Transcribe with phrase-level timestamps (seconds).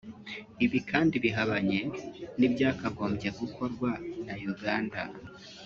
[0.65, 1.79] Ibi kandi bihabanye
[2.39, 3.89] n’ibyakagombye gukorwa
[4.25, 5.01] na Uganda